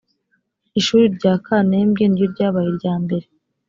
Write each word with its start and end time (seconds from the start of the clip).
ishuri 0.79 1.05
rya 1.15 1.33
kanembwe 1.45 2.03
niryo 2.07 2.25
ryabaye 2.33 2.67
iryambere. 2.69 3.25